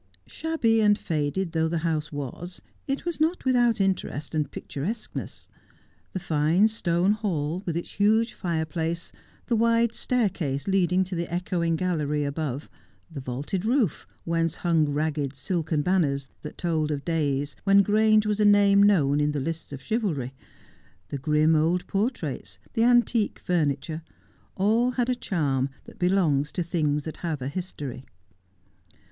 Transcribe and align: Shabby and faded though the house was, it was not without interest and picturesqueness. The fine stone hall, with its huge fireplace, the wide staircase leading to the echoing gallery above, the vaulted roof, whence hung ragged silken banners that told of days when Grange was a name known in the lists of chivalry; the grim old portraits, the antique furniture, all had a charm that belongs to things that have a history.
Shabby 0.25 0.81
and 0.81 0.97
faded 0.97 1.51
though 1.51 1.67
the 1.67 1.77
house 1.85 2.11
was, 2.11 2.59
it 2.87 3.05
was 3.05 3.21
not 3.21 3.45
without 3.45 3.79
interest 3.79 4.33
and 4.33 4.49
picturesqueness. 4.49 5.47
The 6.13 6.19
fine 6.19 6.69
stone 6.69 7.11
hall, 7.11 7.61
with 7.67 7.77
its 7.77 7.91
huge 7.91 8.33
fireplace, 8.33 9.11
the 9.45 9.55
wide 9.55 9.93
staircase 9.93 10.67
leading 10.67 11.03
to 11.03 11.13
the 11.13 11.31
echoing 11.31 11.75
gallery 11.75 12.23
above, 12.23 12.67
the 13.11 13.21
vaulted 13.21 13.63
roof, 13.63 14.07
whence 14.25 14.55
hung 14.65 14.89
ragged 14.89 15.35
silken 15.35 15.83
banners 15.83 16.31
that 16.41 16.57
told 16.57 16.89
of 16.89 17.05
days 17.05 17.55
when 17.63 17.83
Grange 17.83 18.25
was 18.25 18.39
a 18.39 18.43
name 18.43 18.81
known 18.81 19.21
in 19.21 19.33
the 19.33 19.39
lists 19.39 19.71
of 19.71 19.83
chivalry; 19.83 20.33
the 21.09 21.19
grim 21.19 21.55
old 21.55 21.85
portraits, 21.85 22.57
the 22.73 22.81
antique 22.83 23.37
furniture, 23.37 24.01
all 24.57 24.93
had 24.93 25.09
a 25.09 25.13
charm 25.13 25.69
that 25.85 25.99
belongs 25.99 26.51
to 26.51 26.63
things 26.63 27.03
that 27.03 27.17
have 27.17 27.39
a 27.39 27.47
history. 27.49 28.03